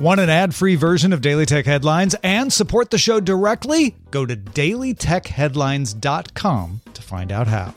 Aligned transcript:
Want 0.00 0.18
an 0.18 0.30
ad 0.30 0.54
free 0.54 0.76
version 0.76 1.12
of 1.12 1.20
Daily 1.20 1.44
Tech 1.44 1.66
Headlines 1.66 2.16
and 2.22 2.50
support 2.50 2.90
the 2.90 2.96
show 2.96 3.20
directly? 3.20 3.96
Go 4.10 4.24
to 4.24 4.34
dailytechheadlines.com 4.34 6.80
to 6.94 7.02
find 7.02 7.30
out 7.30 7.46
how. 7.46 7.74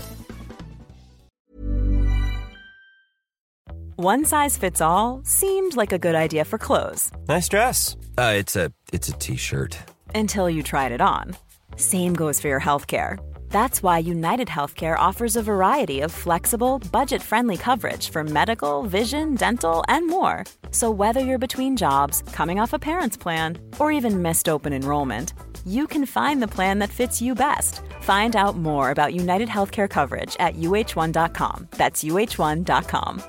One 3.98 4.24
size 4.24 4.58
fits 4.58 4.80
all 4.80 5.20
seemed 5.26 5.76
like 5.76 5.92
a 5.92 6.00
good 6.00 6.16
idea 6.16 6.46
for 6.46 6.58
clothes. 6.58 7.12
Nice 7.28 7.50
dress. 7.50 7.98
Uh, 8.18 8.36
it's 8.38 8.56
a 8.56 8.72
it's 8.94 9.10
a 9.10 9.14
t-shirt. 9.14 9.78
Until 10.16 10.50
you 10.50 10.64
tried 10.64 10.94
it 10.94 11.02
on. 11.02 11.36
Same 11.76 12.14
goes 12.14 12.40
for 12.40 12.48
your 12.48 12.60
health 12.60 12.88
care. 12.88 13.20
That's 13.54 13.84
why 13.84 14.00
United 14.00 14.48
Healthcare 14.48 14.98
offers 14.98 15.36
a 15.36 15.44
variety 15.44 16.02
of 16.02 16.12
flexible, 16.12 16.80
budget 16.92 17.22
friendly 17.22 17.56
coverage 17.56 18.10
for 18.10 18.24
medical, 18.24 18.82
vision, 18.82 19.36
dental, 19.36 19.84
and 19.88 20.08
more. 20.08 20.44
So, 20.72 20.90
whether 20.90 21.20
you're 21.20 21.48
between 21.48 21.78
jobs, 21.78 22.24
coming 22.32 22.60
off 22.60 22.74
a 22.74 22.80
parent's 22.80 23.16
plan, 23.16 23.60
or 23.78 23.92
even 23.92 24.24
missed 24.24 24.50
open 24.50 24.74
enrollment, 24.74 25.36
you 25.68 25.86
can 25.86 26.08
find 26.08 26.42
the 26.42 26.48
plan 26.48 26.80
that 26.80 26.90
fits 26.90 27.22
you 27.22 27.36
best. 27.36 27.82
Find 28.02 28.36
out 28.36 28.58
more 28.58 28.90
about 28.90 29.14
United 29.14 29.50
Healthcare 29.50 29.88
coverage 29.88 30.36
at 30.40 30.56
uh1.com. 30.56 31.68
That's 31.78 32.04
uh1.com. 32.04 33.22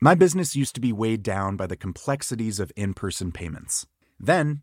My 0.00 0.14
business 0.14 0.54
used 0.54 0.76
to 0.76 0.80
be 0.80 0.92
weighed 0.92 1.24
down 1.24 1.56
by 1.56 1.66
the 1.66 1.76
complexities 1.76 2.60
of 2.60 2.70
in 2.76 2.94
person 2.94 3.32
payments. 3.32 3.86
Then, 4.20 4.62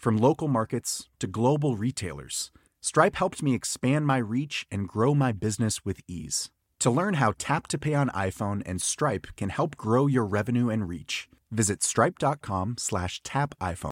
From 0.00 0.16
local 0.16 0.48
markets 0.48 1.10
to 1.18 1.26
global 1.26 1.76
retailers, 1.76 2.50
Stripe 2.80 3.16
helped 3.16 3.42
me 3.42 3.54
expand 3.54 4.06
my 4.06 4.16
reach 4.16 4.66
and 4.70 4.88
grow 4.88 5.14
my 5.14 5.30
business 5.30 5.84
with 5.84 6.00
ease. 6.08 6.48
To 6.78 6.90
learn 6.90 7.14
how 7.14 7.34
Tap 7.36 7.66
to 7.66 7.76
Pay 7.76 7.92
on 7.92 8.08
iPhone 8.08 8.62
and 8.64 8.80
Stripe 8.80 9.26
can 9.36 9.50
help 9.50 9.76
grow 9.76 10.06
your 10.06 10.24
revenue 10.24 10.70
and 10.70 10.88
reach, 10.88 11.28
visit 11.50 11.82
stripe.com 11.82 12.76
slash 12.78 13.20
tap 13.24 13.54
iPhone. 13.60 13.90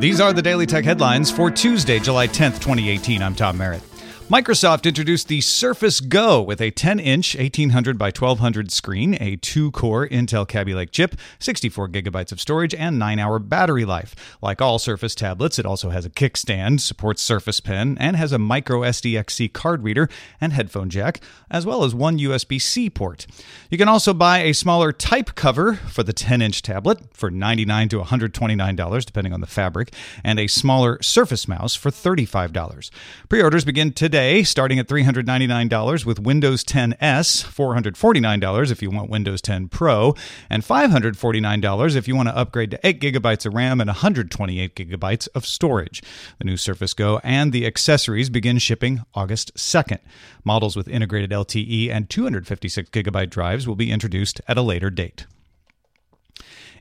These 0.00 0.20
are 0.20 0.32
the 0.32 0.42
Daily 0.42 0.66
Tech 0.66 0.84
headlines 0.84 1.30
for 1.30 1.52
Tuesday, 1.52 2.00
July 2.00 2.26
10th, 2.26 2.54
2018. 2.54 3.22
I'm 3.22 3.36
Tom 3.36 3.58
Merritt. 3.58 3.82
Microsoft 4.28 4.84
introduced 4.84 5.28
the 5.28 5.40
Surface 5.40 6.00
Go 6.00 6.42
with 6.42 6.60
a 6.60 6.70
10 6.70 7.00
inch 7.00 7.34
1800 7.34 7.96
by 7.96 8.08
1200 8.08 8.70
screen, 8.70 9.16
a 9.22 9.36
two 9.36 9.70
core 9.70 10.06
Intel 10.06 10.46
Kaby 10.46 10.74
Lake 10.74 10.90
chip, 10.90 11.14
64 11.38 11.88
gigabytes 11.88 12.30
of 12.30 12.38
storage, 12.38 12.74
and 12.74 12.98
9 12.98 13.18
hour 13.18 13.38
battery 13.38 13.86
life. 13.86 14.36
Like 14.42 14.60
all 14.60 14.78
Surface 14.78 15.14
tablets, 15.14 15.58
it 15.58 15.64
also 15.64 15.88
has 15.88 16.04
a 16.04 16.10
kickstand, 16.10 16.80
supports 16.80 17.22
Surface 17.22 17.60
Pen, 17.60 17.96
and 17.98 18.16
has 18.16 18.30
a 18.30 18.38
micro 18.38 18.82
SDXC 18.82 19.50
card 19.54 19.82
reader 19.82 20.10
and 20.42 20.52
headphone 20.52 20.90
jack, 20.90 21.22
as 21.50 21.64
well 21.64 21.82
as 21.82 21.94
one 21.94 22.18
USB 22.18 22.60
C 22.60 22.90
port. 22.90 23.26
You 23.70 23.78
can 23.78 23.88
also 23.88 24.12
buy 24.12 24.40
a 24.40 24.52
smaller 24.52 24.92
type 24.92 25.36
cover 25.36 25.76
for 25.76 26.02
the 26.02 26.12
10 26.12 26.42
inch 26.42 26.60
tablet 26.60 27.00
for 27.14 27.30
$99 27.30 27.88
to 27.88 28.00
$129, 28.02 29.06
depending 29.06 29.32
on 29.32 29.40
the 29.40 29.46
fabric, 29.46 29.94
and 30.22 30.38
a 30.38 30.48
smaller 30.48 31.00
Surface 31.00 31.48
mouse 31.48 31.74
for 31.74 31.90
$35. 31.90 32.90
Pre 33.30 33.42
orders 33.42 33.64
begin 33.64 33.90
today 33.94 34.17
today, 34.18 34.42
starting 34.42 34.80
at 34.80 34.88
$399 34.88 36.04
with 36.04 36.18
Windows 36.18 36.64
10 36.64 36.96
S, 37.00 37.44
$449 37.44 38.72
if 38.72 38.82
you 38.82 38.90
want 38.90 39.08
Windows 39.08 39.40
10 39.40 39.68
Pro, 39.68 40.16
and 40.50 40.64
$549 40.64 41.94
if 41.94 42.08
you 42.08 42.16
want 42.16 42.28
to 42.28 42.36
upgrade 42.36 42.72
to 42.72 42.80
8 42.82 43.00
gigabytes 43.00 43.46
of 43.46 43.54
RAM 43.54 43.80
and 43.80 43.86
128 43.86 44.74
gigabytes 44.74 45.28
of 45.36 45.46
storage. 45.46 46.02
The 46.38 46.46
new 46.46 46.56
Surface 46.56 46.94
Go 46.94 47.20
and 47.22 47.52
the 47.52 47.64
accessories 47.64 48.28
begin 48.28 48.58
shipping 48.58 49.04
August 49.14 49.54
2nd. 49.54 50.00
Models 50.42 50.74
with 50.74 50.88
integrated 50.88 51.30
LTE 51.30 51.88
and 51.88 52.10
256 52.10 52.90
gigabyte 52.90 53.30
drives 53.30 53.68
will 53.68 53.76
be 53.76 53.92
introduced 53.92 54.40
at 54.48 54.58
a 54.58 54.62
later 54.62 54.90
date. 54.90 55.26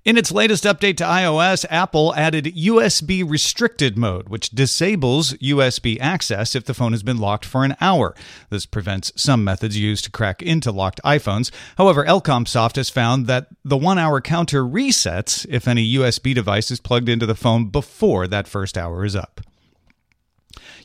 In 0.07 0.17
its 0.17 0.31
latest 0.31 0.63
update 0.63 0.95
to 0.97 1.03
iOS, 1.03 1.65
Apple 1.69 2.15
added 2.15 2.45
USB 2.55 3.29
restricted 3.29 3.97
mode, 3.97 4.29
which 4.29 4.51
disables 4.51 5.33
USB 5.33 5.99
access 5.99 6.55
if 6.55 6.63
the 6.63 6.73
phone 6.73 6.93
has 6.93 7.03
been 7.03 7.17
locked 7.17 7.43
for 7.43 7.65
an 7.65 7.75
hour. 7.81 8.15
This 8.49 8.65
prevents 8.65 9.11
some 9.17 9.43
methods 9.43 9.77
used 9.77 10.05
to 10.05 10.09
crack 10.09 10.41
into 10.41 10.71
locked 10.71 11.01
iPhones. 11.03 11.51
However, 11.77 12.05
ElcomSoft 12.05 12.77
has 12.77 12.89
found 12.89 13.27
that 13.27 13.47
the 13.65 13.75
one 13.75 13.97
hour 13.97 14.21
counter 14.21 14.63
resets 14.63 15.45
if 15.49 15.67
any 15.67 15.95
USB 15.95 16.33
device 16.33 16.71
is 16.71 16.79
plugged 16.79 17.09
into 17.09 17.25
the 17.25 17.35
phone 17.35 17.65
before 17.65 18.27
that 18.27 18.47
first 18.47 18.77
hour 18.77 19.03
is 19.03 19.13
up. 19.13 19.41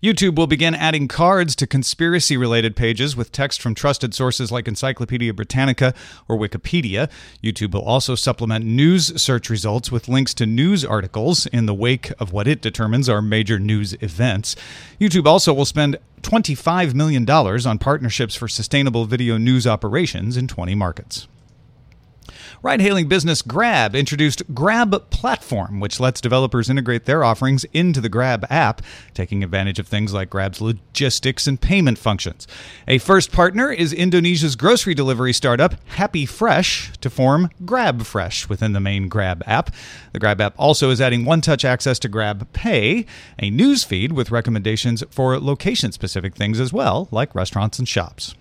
YouTube 0.02 0.34
will 0.34 0.48
begin 0.48 0.74
adding 0.74 1.06
cards 1.06 1.54
to 1.54 1.64
conspiracy 1.64 2.36
related 2.36 2.74
pages 2.74 3.14
with 3.14 3.30
text 3.30 3.62
from 3.62 3.72
trusted 3.72 4.12
sources 4.12 4.50
like 4.50 4.66
Encyclopedia 4.66 5.32
Britannica 5.32 5.94
or 6.26 6.36
Wikipedia. 6.36 7.08
YouTube 7.40 7.72
will 7.72 7.84
also 7.84 8.16
supplement 8.16 8.64
news 8.64 9.22
search 9.22 9.48
results 9.48 9.92
with 9.92 10.08
links 10.08 10.34
to 10.34 10.44
news 10.44 10.84
articles 10.84 11.46
in 11.46 11.66
the 11.66 11.74
wake 11.74 12.10
of 12.18 12.32
what 12.32 12.48
it 12.48 12.60
determines 12.60 13.08
are 13.08 13.22
major 13.22 13.60
news 13.60 13.92
events. 14.00 14.56
YouTube 15.00 15.26
also 15.26 15.54
will 15.54 15.64
spend 15.64 15.96
$25 16.22 16.94
million 16.94 17.28
on 17.30 17.78
partnerships 17.78 18.34
for 18.34 18.48
sustainable 18.48 19.04
video 19.04 19.38
news 19.38 19.68
operations 19.68 20.36
in 20.36 20.48
20 20.48 20.74
markets. 20.74 21.28
Ride 22.64 22.80
hailing 22.80 23.08
business 23.08 23.42
Grab 23.42 23.96
introduced 23.96 24.54
Grab 24.54 25.10
Platform, 25.10 25.80
which 25.80 25.98
lets 25.98 26.20
developers 26.20 26.70
integrate 26.70 27.06
their 27.06 27.24
offerings 27.24 27.64
into 27.72 28.00
the 28.00 28.08
Grab 28.08 28.46
app, 28.48 28.82
taking 29.14 29.42
advantage 29.42 29.80
of 29.80 29.88
things 29.88 30.14
like 30.14 30.30
Grab's 30.30 30.60
logistics 30.60 31.48
and 31.48 31.60
payment 31.60 31.98
functions. 31.98 32.46
A 32.86 32.98
first 32.98 33.32
partner 33.32 33.72
is 33.72 33.92
Indonesia's 33.92 34.54
grocery 34.54 34.94
delivery 34.94 35.32
startup 35.32 35.74
Happy 35.86 36.24
Fresh 36.24 36.92
to 37.00 37.10
form 37.10 37.50
Grab 37.64 38.02
Fresh 38.02 38.48
within 38.48 38.74
the 38.74 38.80
main 38.80 39.08
Grab 39.08 39.42
app. 39.44 39.74
The 40.12 40.20
Grab 40.20 40.40
app 40.40 40.54
also 40.56 40.90
is 40.90 41.00
adding 41.00 41.24
one 41.24 41.40
touch 41.40 41.64
access 41.64 41.98
to 41.98 42.08
Grab 42.08 42.46
Pay, 42.52 43.06
a 43.40 43.50
news 43.50 43.82
feed 43.82 44.12
with 44.12 44.30
recommendations 44.30 45.02
for 45.10 45.40
location 45.40 45.90
specific 45.90 46.36
things 46.36 46.60
as 46.60 46.72
well, 46.72 47.08
like 47.10 47.34
restaurants 47.34 47.80
and 47.80 47.88
shops. 47.88 48.36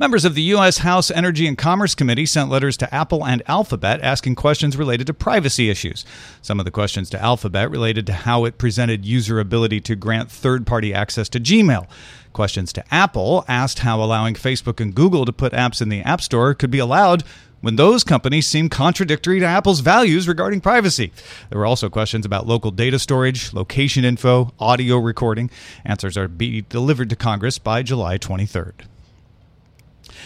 Members 0.00 0.24
of 0.24 0.34
the 0.34 0.42
U.S. 0.42 0.78
House 0.78 1.08
Energy 1.08 1.46
and 1.46 1.56
Commerce 1.56 1.94
Committee 1.94 2.26
sent 2.26 2.50
letters 2.50 2.76
to 2.78 2.92
Apple 2.92 3.24
and 3.24 3.44
Alphabet 3.46 4.00
asking 4.02 4.34
questions 4.34 4.76
related 4.76 5.06
to 5.06 5.14
privacy 5.14 5.70
issues. 5.70 6.04
Some 6.42 6.58
of 6.58 6.64
the 6.64 6.72
questions 6.72 7.08
to 7.10 7.22
Alphabet 7.22 7.70
related 7.70 8.04
to 8.06 8.12
how 8.12 8.44
it 8.44 8.58
presented 8.58 9.04
user 9.04 9.38
ability 9.38 9.80
to 9.82 9.94
grant 9.94 10.32
third 10.32 10.66
party 10.66 10.92
access 10.92 11.28
to 11.28 11.38
Gmail. 11.38 11.86
Questions 12.32 12.72
to 12.72 12.84
Apple 12.92 13.44
asked 13.46 13.80
how 13.80 14.02
allowing 14.02 14.34
Facebook 14.34 14.80
and 14.80 14.96
Google 14.96 15.24
to 15.26 15.32
put 15.32 15.52
apps 15.52 15.80
in 15.80 15.90
the 15.90 16.00
App 16.02 16.20
Store 16.20 16.54
could 16.54 16.72
be 16.72 16.80
allowed 16.80 17.22
when 17.60 17.76
those 17.76 18.02
companies 18.02 18.48
seem 18.48 18.68
contradictory 18.68 19.38
to 19.38 19.46
Apple's 19.46 19.78
values 19.78 20.26
regarding 20.26 20.60
privacy. 20.60 21.12
There 21.50 21.58
were 21.60 21.66
also 21.66 21.88
questions 21.88 22.26
about 22.26 22.48
local 22.48 22.72
data 22.72 22.98
storage, 22.98 23.52
location 23.52 24.04
info, 24.04 24.52
audio 24.58 24.96
recording. 24.96 25.50
Answers 25.84 26.16
are 26.18 26.26
to 26.26 26.28
be 26.28 26.62
delivered 26.62 27.10
to 27.10 27.16
Congress 27.16 27.58
by 27.60 27.84
July 27.84 28.18
23rd. 28.18 28.72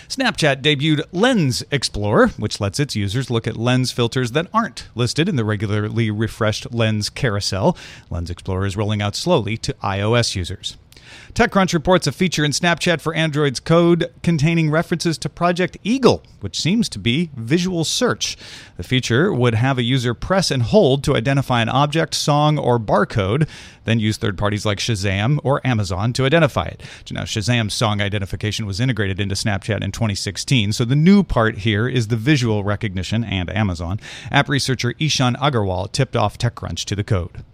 Snapchat 0.09 0.63
debuted 0.63 1.03
Lens 1.13 1.65
Explorer, 1.71 2.29
which 2.37 2.61
lets 2.61 2.79
its 2.79 2.95
users 2.95 3.31
look 3.31 3.47
at 3.47 3.57
lens 3.57 3.91
filters 3.91 4.33
that 4.33 4.49
aren't 4.53 4.89
listed 4.95 5.29
in 5.29 5.37
the 5.37 5.45
regularly 5.45 6.11
refreshed 6.11 6.73
Lens 6.73 7.11
carousel. 7.11 7.77
Lens 8.11 8.31
Explorer 8.31 8.67
is 8.67 8.77
rolling 8.77 9.03
out 9.03 9.17
slowly 9.17 9.57
to 9.57 9.73
iOS 9.83 10.37
users. 10.37 10.77
TechCrunch 11.35 11.73
reports 11.73 12.07
a 12.07 12.13
feature 12.13 12.45
in 12.45 12.51
Snapchat 12.51 13.01
for 13.01 13.15
Android's 13.15 13.61
code 13.61 14.13
containing 14.23 14.71
references 14.71 15.19
to 15.19 15.29
Project 15.29 15.77
Eagle, 15.85 16.23
which 16.41 16.61
seems 16.61 16.89
to 16.89 16.99
be 16.99 17.31
visual 17.37 17.85
search. 17.85 18.37
The 18.77 18.83
feature 18.83 19.33
would 19.33 19.55
have 19.55 19.79
a 19.79 19.83
user 19.83 20.15
press 20.15 20.51
and 20.51 20.63
hold 20.63 21.05
to 21.05 21.17
identify 21.17 21.63
an 21.63 21.69
object, 21.69 22.15
song, 22.15 22.59
or 22.59 22.79
barcode, 22.79 23.49
then 23.85 24.01
use 24.01 24.17
third 24.17 24.37
parties 24.37 24.67
like 24.67 24.79
Shazam 24.79 25.39
or 25.43 25.67
Amazon 25.67 26.13
to 26.15 26.27
identify 26.27 26.65
it. 26.67 26.83
Now, 27.11 27.23
Shazam's 27.23 27.75
song 27.75 28.01
identification 28.01 28.67
was 28.67 28.81
integrated 28.81 29.21
into 29.21 29.35
Snapchat 29.35 29.83
in 29.83 29.93
2016, 29.93 30.73
so 30.73 30.85
the 30.85 30.97
new 30.97 31.23
part 31.23 31.59
here 31.59 31.89
is 31.89 32.09
the 32.09 32.17
visual 32.17 32.65
recognition 32.65 33.25
and 33.25 33.49
Amazon. 33.51 33.99
App 34.31 34.49
researcher 34.49 34.95
Ishan 34.99 35.35
Agarwal 35.37 35.91
tipped 35.91 36.17
off 36.17 36.37
TechCrunch 36.37 36.85
to 36.85 36.97
the 36.97 37.05
code. 37.05 37.45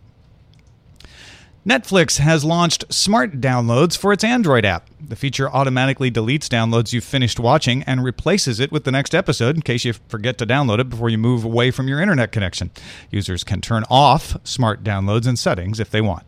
Netflix 1.67 2.19
has 2.19 2.45
launched 2.45 2.85
smart 2.93 3.41
downloads 3.41 3.97
for 3.97 4.13
its 4.13 4.23
Android 4.23 4.67
app. 4.67 4.91
The 5.01 5.17
feature 5.17 5.49
automatically 5.49 6.11
deletes 6.11 6.47
downloads 6.47 6.93
you've 6.93 7.05
finished 7.05 7.41
watching 7.41 7.83
and 7.85 8.05
replaces 8.05 8.61
it 8.61 8.71
with 8.71 8.85
the 8.85 8.93
next 8.93 9.15
episode 9.15 9.57
in 9.57 9.63
case 9.63 9.83
you 9.83 9.95
forget 9.95 10.37
to 10.39 10.47
download 10.47 10.79
it 10.81 10.91
before 10.91 11.09
you 11.09 11.17
move 11.17 11.43
away 11.43 11.71
from 11.71 11.89
your 11.89 12.03
internet 12.03 12.33
connection. 12.33 12.71
Users 13.11 13.45
can 13.45 13.63
turn 13.63 13.85
off 13.89 14.37
smart 14.45 14.85
downloads 14.85 15.27
in 15.27 15.37
settings 15.37 15.81
if 15.81 15.89
they 15.89 16.03
want. 16.03 16.25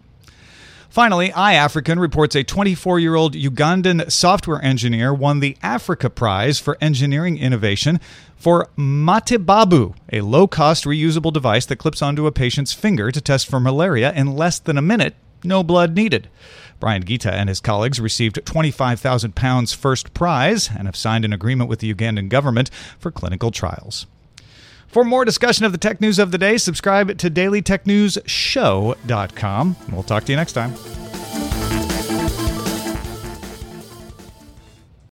Finally, 0.88 1.28
iAfrikan 1.28 2.00
reports 2.00 2.34
a 2.34 2.42
24 2.42 2.98
year 2.98 3.14
old 3.14 3.34
Ugandan 3.34 4.10
software 4.10 4.64
engineer 4.64 5.12
won 5.12 5.40
the 5.40 5.58
Africa 5.62 6.08
Prize 6.08 6.58
for 6.58 6.78
Engineering 6.80 7.36
Innovation 7.36 8.00
for 8.36 8.68
Matibabu, 8.78 9.94
a 10.10 10.22
low 10.22 10.46
cost 10.46 10.84
reusable 10.84 11.30
device 11.30 11.66
that 11.66 11.76
clips 11.76 12.00
onto 12.00 12.26
a 12.26 12.32
patient's 12.32 12.72
finger 12.72 13.12
to 13.12 13.20
test 13.20 13.46
for 13.50 13.60
malaria 13.60 14.14
in 14.14 14.34
less 14.34 14.58
than 14.58 14.78
a 14.78 14.82
minute 14.82 15.14
no 15.44 15.62
blood 15.62 15.94
needed. 15.94 16.28
Brian 16.78 17.02
Gitta 17.02 17.32
and 17.32 17.48
his 17.48 17.60
colleagues 17.60 17.98
received 18.00 18.44
£25,000 18.44 19.74
first 19.74 20.14
prize 20.14 20.68
and 20.68 20.86
have 20.86 20.96
signed 20.96 21.24
an 21.24 21.32
agreement 21.32 21.70
with 21.70 21.80
the 21.80 21.92
Ugandan 21.92 22.28
government 22.28 22.70
for 22.98 23.10
clinical 23.10 23.50
trials. 23.50 24.06
For 24.88 25.02
more 25.04 25.24
discussion 25.24 25.64
of 25.64 25.72
the 25.72 25.78
tech 25.78 26.00
news 26.00 26.18
of 26.18 26.32
the 26.32 26.38
day, 26.38 26.58
subscribe 26.58 27.16
to 27.18 27.30
dailytechnewsshow.com. 27.30 29.76
We'll 29.92 30.02
talk 30.02 30.24
to 30.24 30.32
you 30.32 30.36
next 30.36 30.52
time. 30.52 30.74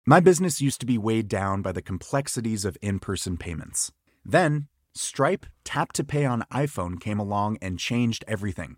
My 0.06 0.20
business 0.20 0.60
used 0.60 0.80
to 0.80 0.88
be 0.88 0.98
weighed 0.98 1.28
down 1.28 1.62
by 1.62 1.72
the 1.72 1.84
complexities 1.84 2.66
of 2.66 2.78
in 2.82 3.00
person 3.00 3.38
payments. 3.38 3.92
Then, 4.26 4.68
Stripe 4.96 5.46
Tap 5.64 5.94
to 5.94 6.04
Pay 6.04 6.26
on 6.26 6.46
iPhone 6.52 7.00
came 7.00 7.20
along 7.20 7.60
and 7.62 7.78
changed 7.78 8.26
everything. 8.28 8.78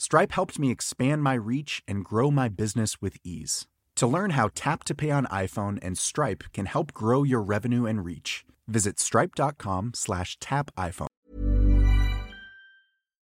Stripe 0.00 0.30
helped 0.30 0.60
me 0.60 0.70
expand 0.70 1.24
my 1.24 1.34
reach 1.34 1.82
and 1.88 2.04
grow 2.04 2.30
my 2.30 2.48
business 2.48 3.02
with 3.02 3.16
ease. 3.24 3.66
To 3.96 4.06
learn 4.06 4.30
how 4.30 4.50
Tap 4.54 4.84
to 4.84 4.94
Pay 4.94 5.10
on 5.10 5.26
iPhone 5.26 5.80
and 5.82 5.98
Stripe 5.98 6.44
can 6.52 6.66
help 6.66 6.94
grow 6.94 7.24
your 7.24 7.42
revenue 7.42 7.84
and 7.84 8.04
reach, 8.04 8.44
visit 8.68 9.00
stripe.com 9.00 9.90
slash 9.94 10.38
tap 10.38 10.70
iPhone. 10.76 11.08